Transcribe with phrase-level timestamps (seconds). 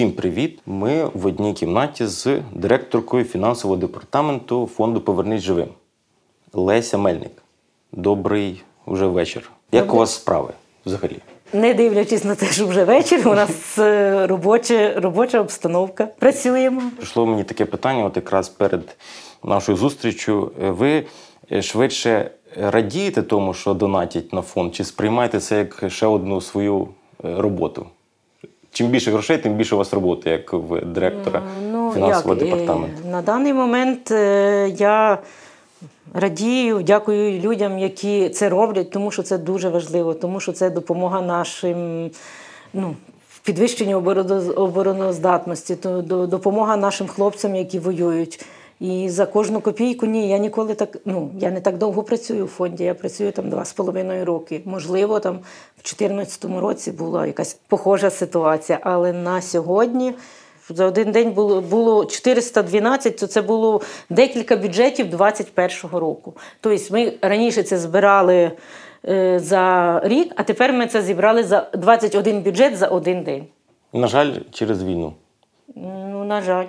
[0.00, 0.58] Всім привіт!
[0.66, 5.68] Ми в одній кімнаті з директоркою фінансового департаменту фонду Повернись живим
[6.52, 7.32] Леся Мельник.
[7.92, 9.50] Добрий уже вечір.
[9.72, 9.96] Як Добрий.
[9.96, 10.52] у вас справи
[10.86, 11.16] взагалі?
[11.52, 16.08] Не дивлячись на те, що вже вечір, у нас е, робоча, робоча обстановка.
[16.18, 16.82] Працюємо.
[16.96, 18.96] Прийшло мені таке питання, от якраз перед
[19.44, 20.52] нашою зустрічю.
[20.58, 21.06] Ви
[21.52, 26.88] е, швидше радієте тому, що донатять на фонд, чи сприймаєте це як ще одну свою
[27.24, 27.86] е, роботу?
[28.72, 31.42] Чим більше грошей, тим більше у вас роботи, як в директора
[31.94, 33.08] фінансового як, е, департаменту.
[33.08, 35.18] На даний момент е, я
[36.14, 41.20] радію, дякую людям, які це роблять, тому що це дуже важливо, тому що це допомога
[41.22, 42.10] нашим.
[42.74, 42.96] Ну,
[43.42, 43.96] Підвищення
[44.56, 45.76] обороноздатності,
[46.06, 48.44] допомога нашим хлопцям, які воюють.
[48.80, 50.96] І за кожну копійку ні, я ніколи так.
[51.04, 52.84] Ну я не так довго працюю в фонді.
[52.84, 54.62] Я працюю там два з половиною роки.
[54.64, 58.78] Можливо, там в 2014 році була якась похожа ситуація.
[58.82, 60.14] Але на сьогодні
[60.68, 66.34] за один день було було 412, то це було декілька бюджетів 2021 року.
[66.60, 68.50] Тобто ми раніше це збирали
[69.08, 73.46] е, за рік, а тепер ми це зібрали за 21 бюджет за один день.
[73.92, 75.12] На жаль, через війну.
[75.76, 76.66] Ну, на жаль.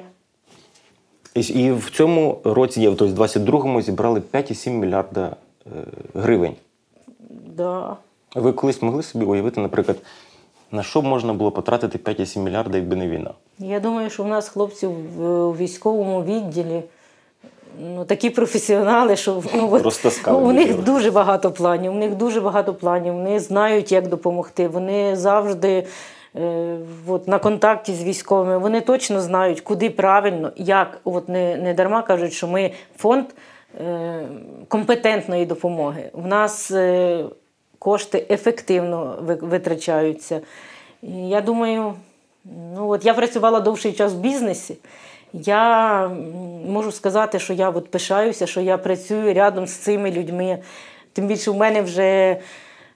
[1.36, 5.70] І, в цьому році, є, тобто в 22-му зібрали 5,7 мільярда е,
[6.14, 6.56] гривень.
[7.58, 7.98] Да.
[8.36, 9.98] Ви колись могли собі уявити, наприклад,
[10.72, 13.32] на що можна було потратити 5,7 мільярда, якби не війна?
[13.60, 16.84] Я думаю, що в нас хлопці в військовому відділі
[17.80, 21.92] ну, такі професіонали, що ну, от, ну, у них дуже багато планів.
[21.92, 23.14] У них дуже багато планів.
[23.14, 24.68] Вони знають, як допомогти.
[24.68, 25.88] Вони завжди
[27.08, 28.58] от, на контакті з військовими.
[28.58, 31.02] Вони точно знають, куди правильно, як.
[31.04, 33.26] От не, не дарма кажуть, що ми фонд
[33.82, 34.28] е,
[34.68, 36.10] компетентної допомоги.
[36.14, 37.26] В нас е,
[37.80, 40.42] кошти ефективно витрачаються.
[41.02, 41.94] Я думаю,
[42.76, 44.78] ну от я працювала довший час в бізнесі.
[45.34, 46.08] Я
[46.68, 50.60] можу сказати, що я от пишаюся, що я працюю рядом з цими людьми.
[51.14, 52.38] Тим більше в мене вже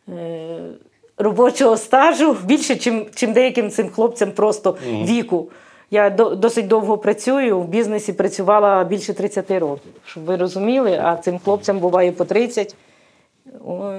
[0.09, 0.59] е,
[1.17, 5.49] робочого стажу більше, чим, чим деяким цим хлопцям просто віку.
[5.91, 11.39] Я досить довго працюю, в бізнесі працювала більше 30 років, щоб ви розуміли, а цим
[11.39, 12.75] хлопцям буває по 30.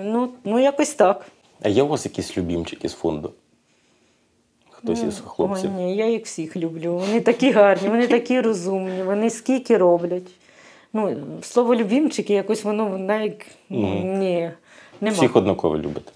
[0.04, 1.26] Ну, ну якось так.
[1.62, 3.32] А є у вас якісь любімчики з фонду?
[4.70, 5.70] Хтось із хлопців?
[5.76, 6.94] Ой, ні, я їх всіх люблю.
[6.96, 10.30] Вони такі гарні, вони такі розумні, вони скільки роблять.
[10.92, 14.50] Ну, слово любімчики, якось воно навіть ні,
[15.00, 15.16] нема.
[15.16, 16.12] Всіх однаково любите.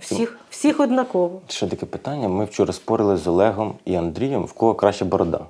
[0.00, 1.40] Всіх, всіх однаково.
[1.48, 2.28] Ще таке питання.
[2.28, 5.40] Ми вчора спорили з Олегом і Андрієм, в кого краще борода.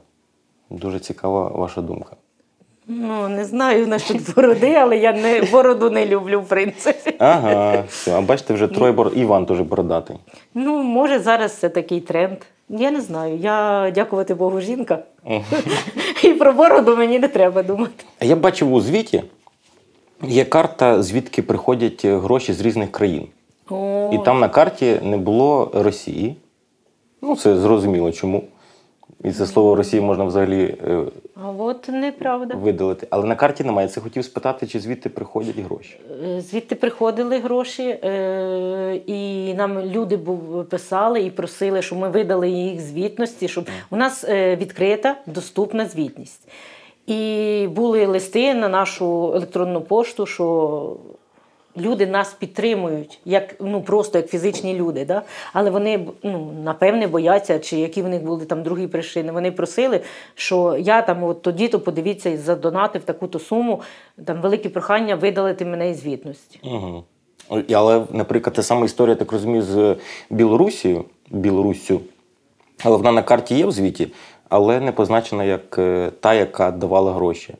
[0.70, 2.16] Дуже цікава ваша думка.
[2.86, 7.14] Ну, не знаю насчет бороди, але я не, бороду не люблю, в принципі.
[7.18, 8.18] Ага, все.
[8.18, 9.12] А бачите, вже троє бород.
[9.16, 10.16] Іван теж бородатий.
[10.54, 12.38] Ну, може, зараз це такий тренд.
[12.68, 13.36] Я не знаю.
[13.36, 14.98] Я, дякувати Богу, жінка.
[16.24, 18.04] І про бороду мені не треба думати.
[18.18, 19.22] А Я бачив у звіті,
[20.22, 23.26] є карта, звідки приходять гроші з різних країн.
[23.70, 26.36] О, І там на карті не було Росії.
[27.22, 28.42] Ну, це зрозуміло чому.
[29.24, 31.04] І це слово Росії можна взагалі е,
[31.44, 32.54] а от неправда.
[32.54, 33.06] видалити.
[33.10, 33.88] Але на карті немає.
[33.88, 35.96] Це хотів спитати, чи звідти приходять гроші.
[36.24, 40.18] Е, Звідти приходили гроші, е, і нам люди
[40.70, 46.48] писали і просили, щоб ми видали їх звітності, щоб у нас відкрита доступна звітність.
[47.06, 50.96] І були листи на нашу електронну пошту, що
[51.76, 55.04] люди нас підтримують, як ну просто як фізичні люди.
[55.04, 55.22] Да?
[55.52, 59.32] Але вони ну, напевне бояться, чи які в них були там другі причини.
[59.32, 60.00] Вони просили,
[60.34, 63.80] що я там от тоді-то подивіться і задонатив таку-то суму.
[64.24, 66.60] Там велике прохання видалити мене із звітності.
[66.64, 67.04] Угу.
[67.74, 69.96] Але, наприклад, та сама історія, так розумію, з
[70.30, 72.00] Білорусією, Білоруссю.
[72.84, 74.08] Але вона на карті є в звіті,
[74.48, 77.54] але не позначена як е, та, яка давала гроші.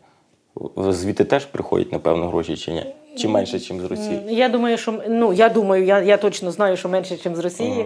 [0.55, 2.95] В- Звідти теж приходять, напевно, гроші чи ні?
[3.17, 4.21] Чи менше, ніж з Росії?
[4.29, 7.85] Я думаю, що ну я думаю, я, я точно знаю, що менше, ніж з Росії.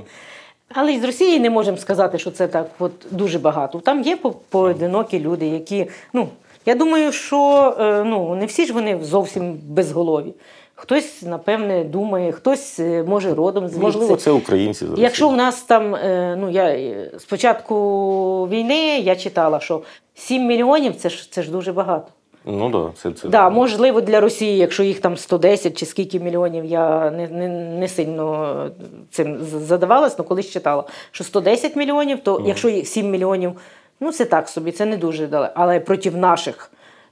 [0.75, 3.79] Але й з Росії не можемо сказати, що це так от дуже багато.
[3.81, 5.87] Там є по- поодинокі люди, які.
[6.13, 6.29] Ну,
[6.67, 10.35] я думаю, що е, ну, не всі ж вони зовсім безголові.
[10.75, 13.83] Хтось, напевне, думає, хтось е, може родом звідси.
[13.83, 15.03] Можливо, це українці з Росії.
[15.03, 19.83] Якщо в нас там, е, ну я е, з початку війни я читала, що
[20.15, 22.09] 7 мільйонів це ж це ж дуже багато.
[22.47, 26.65] Ну так, це, це Да, можливо, для Росії, якщо їх там 110 чи скільки мільйонів,
[26.65, 28.71] я не, не, не сильно
[29.11, 33.53] цим задавалась, але колись читала, що 110 мільйонів, то якщо їх 7 мільйонів,
[34.01, 35.53] ну це так собі, це не дуже далеко.
[35.57, 36.71] Але проти наших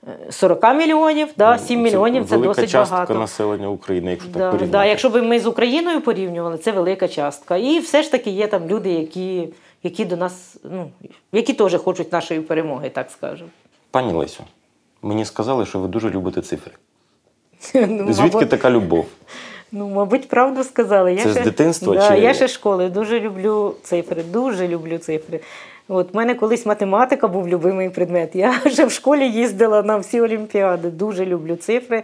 [0.09, 3.15] е, 40 мільйонів, да, 7 мільйонів це досить частка багато.
[3.15, 4.73] населення України, якщо так порівняти.
[4.73, 7.57] да, якщо б ми з Україною порівнювали, це велика частка.
[7.57, 9.49] І все ж таки є там люди, які,
[9.83, 10.91] які до нас, ну,
[11.33, 13.51] які теж хочуть нашої перемоги, так скажемо.
[13.91, 14.45] Пані Лесю,
[15.05, 16.73] мені сказали, що ви дуже любите цифри.
[17.75, 19.07] Ну, Звідки мабуть, така любов?
[19.73, 21.15] Ну, мабуть, правду сказали.
[21.15, 25.41] Я Це з дитинства Да, чи- Я ще школи дуже люблю цифри, дуже люблю цифри.
[25.89, 28.37] От в мене колись математика був любимий предмет.
[28.37, 32.03] Я вже в школі їздила на всі олімпіади, дуже люблю цифри.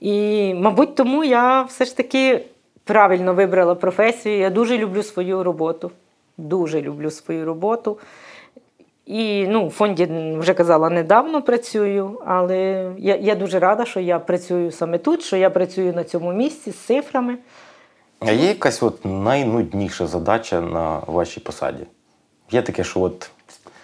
[0.00, 2.40] І, мабуть, тому я все ж таки
[2.84, 4.38] правильно вибрала професію.
[4.38, 5.90] Я дуже люблю свою роботу.
[6.38, 7.98] Дуже люблю свою роботу.
[9.10, 10.08] І ну, в фонді
[10.38, 15.36] вже казала, недавно працюю, але я, я дуже рада, що я працюю саме тут, що
[15.36, 17.38] я працюю на цьому місці з цифрами.
[18.20, 21.86] А є якась от найнудніша задача на вашій посаді?
[22.50, 23.30] Є таке, що от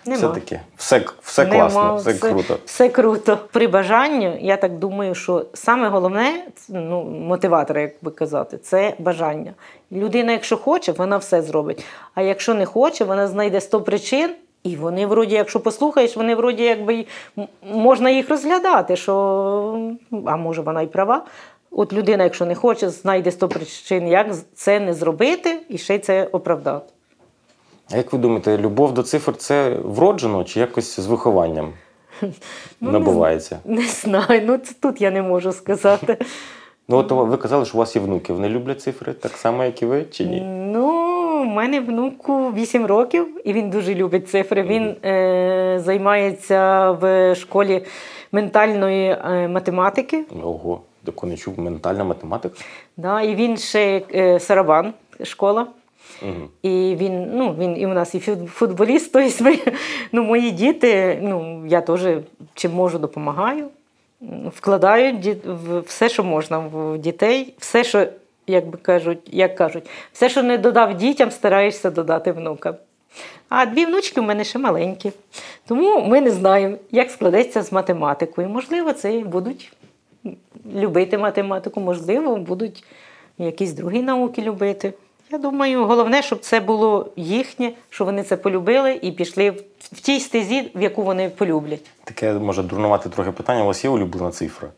[0.06, 2.58] все-таки все, все Нема, класно, все, круто.
[2.64, 3.38] Все круто.
[3.52, 9.54] При бажанні, я так думаю, що саме головне, ну, мотиватор, як би казати, це бажання.
[9.92, 11.84] Людина, якщо хоче, вона все зробить.
[12.14, 14.34] А якщо не хоче, вона знайде 100 причин.
[14.66, 17.06] І вони, вроді, якщо послухаєш, вони вроді якби
[17.72, 19.14] можна їх розглядати, що
[20.26, 21.24] а може вона й права.
[21.70, 25.98] От людина, якщо не хоче, знайде 100 причин, як це не зробити і ще й
[25.98, 26.92] це оправдати.
[27.92, 31.72] А як ви думаєте, любов до цифр це вроджено чи якось з вихованням
[32.80, 33.58] Ну, набувається?
[33.64, 36.16] Не знаю, ну це тут я не можу сказати.
[36.88, 38.32] Ну, от ви казали, що у вас є внуки.
[38.32, 40.40] Вони люблять цифри так само, як і ви, чи ні?
[40.46, 41.05] Ну,
[41.56, 44.62] мене внуку 8 років, і він дуже любить цифри.
[44.62, 47.82] Він е, займається в школі
[48.32, 50.24] ментальної е, математики.
[50.42, 51.58] Ого, тако не чув.
[51.58, 52.54] Ментальна математика.
[52.96, 54.92] Да, і він ще е, Сарабан
[55.22, 55.66] школа.
[56.22, 56.48] Угу.
[56.62, 59.58] І він, ну, він і у нас і футболіст, тобто ми,
[60.12, 62.00] ну, мої діти, ну, я теж
[62.54, 63.68] чим можу, допомагаю.
[64.56, 65.36] Вкладаю
[65.86, 68.06] все, що можна в дітей, все, що,
[68.46, 72.74] як би кажуть, як кажуть, все, що не додав дітям, стараєшся додати внукам.
[73.48, 75.12] А дві внучки в мене ще маленькі.
[75.66, 78.48] Тому ми не знаємо, як складеться з математикою.
[78.48, 79.72] Можливо, це будуть
[80.74, 82.84] любити математику, можливо, будуть
[83.38, 84.92] якісь другі науки любити.
[85.30, 90.00] Я думаю, головне, щоб це було їхнє, щоб вони це полюбили і пішли в, в
[90.00, 91.90] тій стезі, в яку вони полюблять.
[92.04, 93.62] Таке може дурнувати трохи питання.
[93.62, 94.68] У вас є улюблена цифра?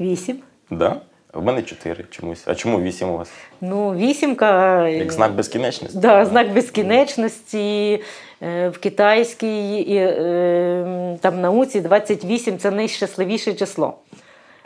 [0.00, 0.38] Вісім.
[0.70, 1.00] Да?
[1.38, 2.42] У мене чотири чомусь.
[2.46, 3.30] А чому вісім у вас?
[3.60, 4.88] Ну, вісімка.
[4.88, 5.98] Як знак безкінечності?
[5.98, 8.00] Да, знак безкінечності.
[8.42, 13.94] Е, В китайській і, е, там науці 28 це найщасливіше число.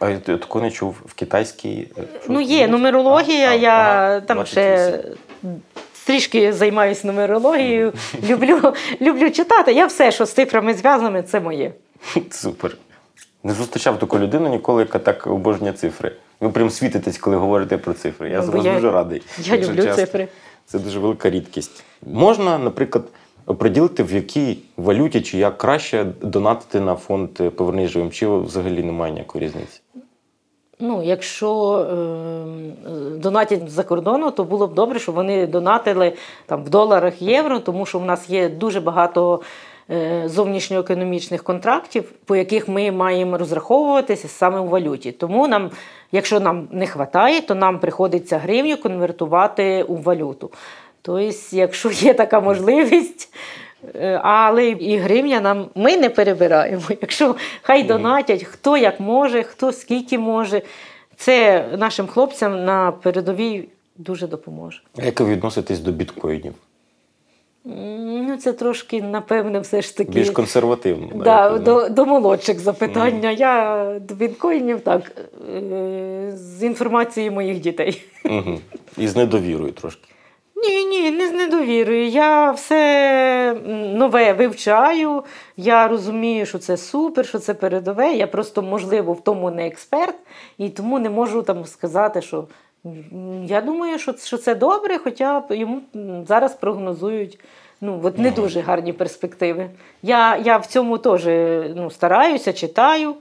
[0.00, 0.96] А я такого не чув.
[1.06, 1.88] В китайській.
[1.98, 5.00] е, Ну, є нумерологія, А, я ага, там 28.
[5.00, 5.04] ще
[6.06, 7.92] трішки займаюся нумерологією,
[8.28, 8.60] люблю,
[9.00, 9.72] люблю читати.
[9.72, 11.72] Я все, що з цифрами зв'язане, це моє.
[12.30, 12.76] Супер.
[13.44, 16.12] Не зустрічав таку людину ніколи, яка так обожнює цифри.
[16.40, 18.30] Ви прям світитесь, коли говорите про цифри.
[18.30, 19.22] Я Ну, за вас я- дуже радий.
[19.44, 19.94] Я люблю чесно.
[19.94, 20.28] цифри.
[20.66, 21.84] Це дуже велика рідкість.
[22.06, 23.04] Можна, наприклад,
[23.46, 29.12] оприділити, в якій валюті чи як краще донатити на фонд Повернись живим, чи взагалі немає
[29.12, 29.80] ніякої різниці?
[30.82, 36.12] Ну, якщо е, донатять за кордону, то було б добре, щоб вони донатили
[36.46, 39.40] там, в доларах, євро, тому що в нас є дуже багато
[40.26, 45.12] зовнішньоекономічних контрактів, по яких ми маємо розраховуватися саме у валюті.
[45.12, 45.70] Тому нам,
[46.12, 50.50] якщо нам не вистачає, то нам приходиться гривню конвертувати у валюту.
[51.02, 53.34] Тобто, якщо є така можливість.
[53.94, 56.82] Е, Але і гривня нам ми не перебираємо.
[57.00, 60.62] Якщо хай донатять, хто як може, хто скільки може,
[61.16, 64.80] це нашим хлопцям на передовій дуже допоможе.
[64.98, 66.54] А як ви відноситесь до біткоїнів?
[67.64, 70.10] Ну, це трошки, напевне, все ж таки.
[70.10, 71.08] Більш консервативно.
[71.24, 73.30] Да, до, до молодших запитання.
[73.30, 75.12] Я до біткоїнів так,
[75.56, 78.02] е, з інформації моїх дітей.
[78.24, 78.58] Угу.
[78.98, 80.08] І з недовірою трошки.
[80.56, 82.06] Ні, ні, не з недовірою.
[82.06, 83.56] Я все
[83.94, 85.22] нове вивчаю.
[85.56, 88.12] Я розумію, що це супер, що це передове.
[88.12, 90.16] Я просто, можливо, в тому не експерт,
[90.58, 92.44] і тому не можу там сказати, що
[93.46, 95.80] я думаю, що, що це добре, хоча йому
[96.28, 97.38] зараз прогнозують.
[97.80, 99.70] Ну, от не дуже гарні перспективи.
[100.02, 101.24] Я, я в цьому теж
[101.76, 103.14] ну, стараюся, читаю.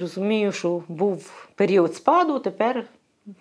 [0.00, 2.84] Розумію, що був період спаду, тепер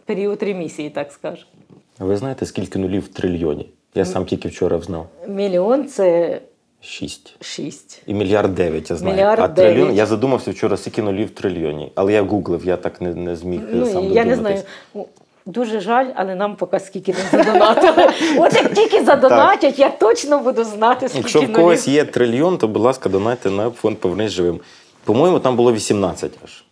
[0.06, 1.52] період ремісії, так скажемо.
[2.00, 3.70] А ви знаєте, скільки нулів в трильйоні?
[3.96, 5.08] Я сам тільки вчора взнав.
[5.28, 6.40] Мільйон це
[6.82, 7.36] Шість.
[7.42, 8.02] шість.
[8.08, 9.16] І мільярд дев'ять, я знаю.
[9.16, 11.92] Мільярд а трильйон, я задумався вчора, скільки нулів в трильйоні.
[11.96, 14.62] Але я гуглив, я так не, не зміг Ну, сам я не знаю.
[14.94, 15.08] Ну,
[15.46, 18.12] Дуже жаль, але нам поки скільки не задонатили.
[18.38, 22.68] От як тільки задонатять, я точно буду знати, скільки Якщо в когось є трильйон, то,
[22.68, 24.60] будь ласка, донайте на фонд Повернись живим.
[25.04, 26.64] По-моєму, там було 18 аж.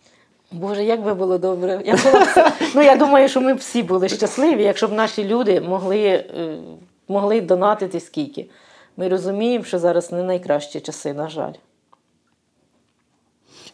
[0.52, 1.80] Боже, як би було добре.
[1.84, 5.98] Я, була ну, я думаю, що ми всі були щасливі, якщо б наші люди могли,
[5.98, 6.24] е,
[7.08, 8.46] могли донатити скільки.
[8.98, 11.52] Ми розуміємо, що зараз не найкращі часи, на жаль.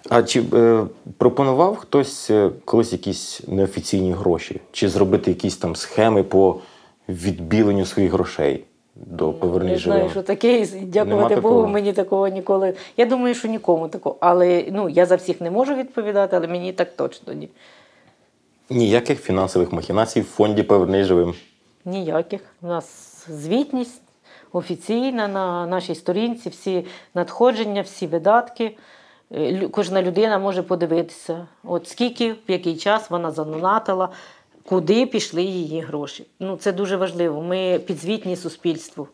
[0.08, 0.84] А чи е,
[1.18, 4.60] пропонував хтось е, колись якісь неофіційні гроші?
[4.72, 6.60] Чи зробити якісь там схеми по
[7.08, 8.64] відбіленню своїх грошей
[8.94, 11.68] до повернення Не знаю, що таке, дякувати Нема Богу, такого?
[11.68, 12.74] мені такого ніколи.
[12.96, 14.16] Я думаю, що нікому такого.
[14.20, 17.48] Але ну, я за всіх не можу відповідати, але мені так точно ні.
[18.70, 21.34] Ніяких фінансових махінацій в фонді повернення живим.
[21.84, 22.40] Ніяких.
[22.62, 22.86] У нас
[23.28, 24.03] звітність
[24.54, 28.76] офіційна на нашій сторінці, всі надходження, всі видатки.
[29.32, 34.08] Е, Кожна людина може подивитися, от скільки, в який час вона задонатила,
[34.64, 36.26] куди пішли її гроші.
[36.40, 37.42] Ну, це дуже важливо.
[37.42, 39.08] Ми підзвітні суспільству.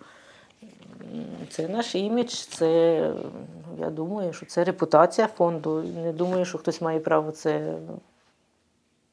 [1.51, 3.13] Це наш імідж, це,
[3.81, 5.85] я думаю, що це репутація фонду.
[6.05, 7.75] Не думаю, що хтось має право це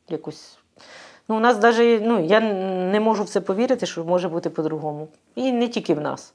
[0.10, 0.58] якось.
[1.28, 2.40] Ну, у нас навіть, ну, я
[2.92, 5.08] не можу в це повірити, що може бути по-другому.
[5.36, 6.34] І не тільки в нас.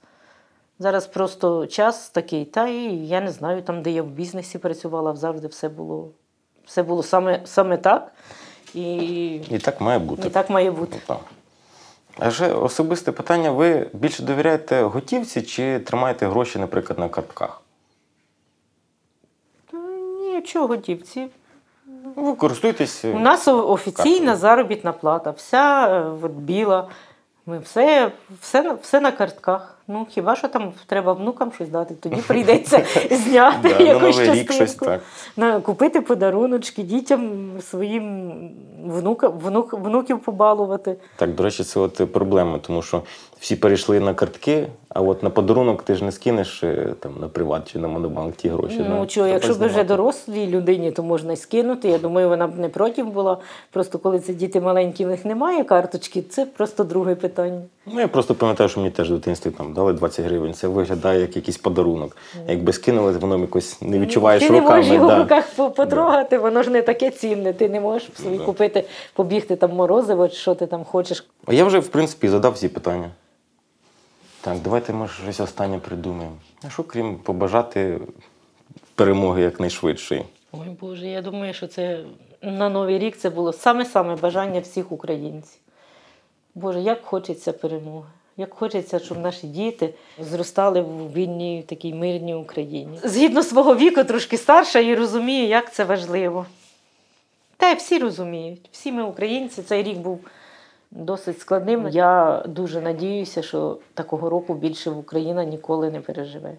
[0.78, 5.16] Зараз просто час такий, та і я не знаю, там, де я в бізнесі працювала,
[5.16, 6.08] завжди все було,
[6.64, 8.12] все було саме, саме так.
[8.74, 10.28] І, І так має бути.
[10.28, 10.98] і так має бути.
[11.06, 11.20] Так.
[12.18, 17.62] А вже особисте питання: ви більше довіряєте готівці чи тримаєте гроші, наприклад, на картках?
[19.70, 19.76] Та
[20.20, 21.28] Ні, чого готівці.
[22.16, 23.04] Ну, Ви користуєтесь.
[23.04, 24.36] У нас офіційна Картою.
[24.36, 26.88] заробітна плата, вся е, от, біла.
[27.46, 29.78] Ми все, все, все на картках.
[29.92, 34.86] Ну, хіба що там треба внукам щось дати, тоді прийдеться зняти якусь частинку.
[35.62, 38.32] купити подаруночки дітям своїм
[38.84, 40.96] внукам, внук, внуків побалувати.
[41.16, 43.02] Так, до речі, це от проблема, тому що
[43.42, 47.28] всі перейшли на картки, а от на подарунок ти ж не скинеш е, там, на
[47.28, 48.86] приват чи на монобанк ті гроші.
[48.88, 51.88] Ну, чого, якщо б вже дорослій людині, то можна скинути.
[51.88, 53.38] Я думаю, вона б не проти була.
[53.70, 57.62] Просто коли це діти маленькі, в них немає карточки, це просто друге питання.
[57.86, 60.54] Ну, я просто пам'ятаю, що мені теж в дитинстві там дали 20 гривень.
[60.54, 62.16] Це виглядає як якийсь подарунок.
[62.48, 65.16] Якби скинули, воно якось не відчуваєш Ти не можеш його да.
[65.18, 67.52] в руках по- потрогати, воно ж не таке цінне.
[67.52, 68.44] Ти не можеш собі Да.
[68.44, 68.84] купити,
[69.14, 71.26] побігти там морозиво, чи що ти там хочеш.
[71.46, 73.10] А я вже, в принципі, задав всі питання.
[74.40, 76.36] Так, давайте, може, щось останнє придумаємо.
[76.66, 77.98] А що, крім побажати
[78.94, 80.24] перемоги якнайшвидшої?
[80.52, 81.98] Ой Боже, я думаю, що це
[82.42, 85.58] на Новий рік це було саме-саме бажання всіх українців.
[86.54, 88.08] Боже, як хочеться перемоги.
[88.36, 92.98] Як хочеться, щоб наші діти зростали в вільній такій мирній Україні.
[93.04, 96.46] Згідно свого віку, трошки старша і розумію, як це важливо.
[97.56, 98.68] Та й всі розуміють.
[98.72, 99.62] Всі ми українці.
[99.62, 100.20] Цей рік був
[100.90, 101.88] досить складним.
[101.88, 106.52] Я дуже надіюся, що такого року більше Україна ніколи не переживе.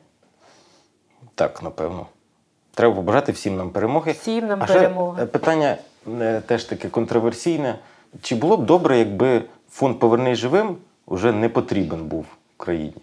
[1.36, 2.08] Так, напевно.
[2.74, 4.12] Треба побажати всім нам перемоги.
[4.12, 5.24] Всім нам а перемоги.
[5.24, 5.78] е, питання
[6.22, 7.76] е, теж таке контроверсійне.
[8.22, 9.42] Чи було б добре, якби
[9.74, 10.78] фонд Повернись живим
[11.08, 12.26] вже не потрібен був
[12.56, 13.02] в країні?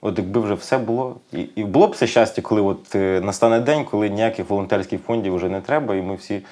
[0.00, 1.16] От якби вже все було.
[1.32, 5.34] І, і було б все щастя, коли от е, настане день, коли ніяких волонтерських фондів
[5.34, 6.42] вже не треба, і ми всі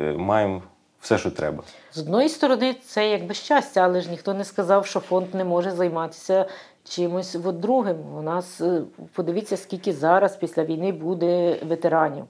[0.00, 0.62] е, маємо
[1.00, 1.62] все, що треба.
[1.92, 5.70] З одної сторони, це якби щастя, але ж ніхто не сказав, що фонд не може
[5.70, 6.46] займатися
[6.84, 7.96] чимось от другим.
[8.18, 12.24] У нас е, подивіться, скільки зараз після війни буде ветеранів.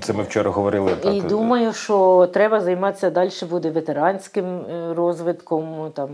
[0.00, 0.96] Це ми вчора говорили.
[0.96, 5.92] Так, І думаю, що треба займатися далі буде ветеранським е, розвитком.
[5.94, 6.10] Там,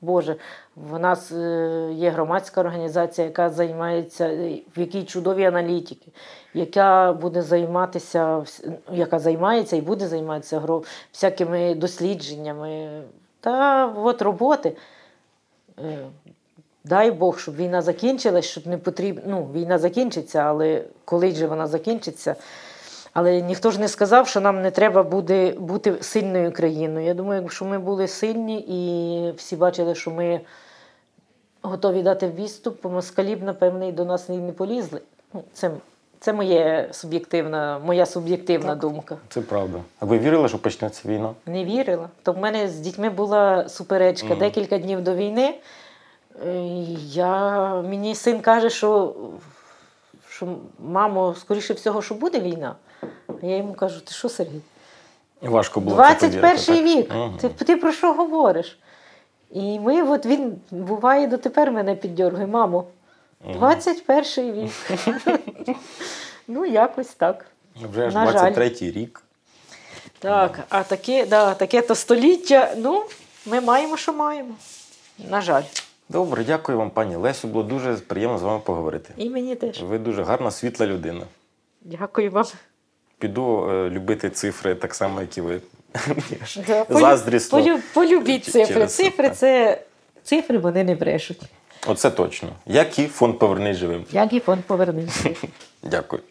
[0.00, 0.36] Боже,
[0.76, 6.06] в нас е, є громадська організація, яка займається, е, в якій чудові аналітики,
[6.54, 8.44] яка буде займатися,
[8.92, 10.62] яка займається і буде займатися
[11.12, 13.02] всякими дослідженнями
[13.40, 14.76] та от роботи.
[16.88, 19.22] Дай Бог, щоб війна закінчилась, щоб не потрібно.
[19.26, 22.34] Ну, війна закінчиться, але коли же вона закінчиться.
[23.12, 27.06] Але ніхто ж не сказав, що нам не треба буде бути сильною країною.
[27.06, 30.40] Я думаю, що ми були сильні і всі бачили, що ми
[31.62, 35.00] готові дати відступ, по москалі б, напевне, і до нас і не полізли.
[35.34, 35.70] Ну, це,
[36.20, 39.16] це моє суб'єктивна, моя суб'єктивна думка.
[39.28, 39.78] Це правда.
[40.00, 41.30] А ви вірили, що почнеться війна?
[41.46, 42.08] Не вірила.
[42.22, 44.38] То в мене з дітьми була суперечка Мгм.
[44.38, 45.54] декілька днів до війни.
[46.44, 46.62] Е,
[47.08, 49.14] Я, мені син каже, що,
[50.28, 52.74] що мамо, скоріше всього, що буде війна.
[53.42, 54.60] А я йому кажу: ти що, Сергій?
[55.42, 55.96] Важко було.
[55.96, 57.16] це повірити, 21 так?
[57.16, 57.54] вік.
[57.56, 58.78] Ти, ти про що говориш?
[59.50, 62.84] І ми, от він буває дотепер мене піддьоргує, мамо.
[63.52, 64.72] 21 вік.
[66.48, 67.46] ну, якось так.
[67.92, 69.22] Вже аж 23-й рік.
[70.18, 73.04] Так, а таке, да, таке то століття, ну,
[73.46, 74.54] ми маємо, що маємо.
[75.30, 75.62] На жаль.
[76.08, 77.48] Добре, дякую вам, пані Лесю.
[77.48, 79.14] Було дуже приємно з вами поговорити.
[79.16, 79.82] І мені теж.
[79.82, 81.24] Ви дуже гарна, світла людина.
[81.80, 82.44] Дякую вам.
[83.18, 85.60] Піду е, любити цифри так само, як і ви.
[86.66, 87.58] Да, полю- Заздрісно.
[87.58, 88.74] полю- полюбіть Ч- цифри.
[88.74, 89.36] через це, Цифри так.
[89.36, 89.82] це
[90.24, 91.40] цифри, вони не брешуть.
[91.86, 92.48] Оце точно.
[92.66, 94.04] Як і фонд Повернись живим.
[94.12, 95.30] Як і фонд повернувся.
[95.82, 96.22] Дякую.